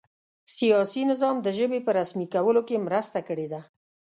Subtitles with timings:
[0.55, 3.61] سیاسي نظام د ژبې په رسمي کولو کې مرسته کړې ده.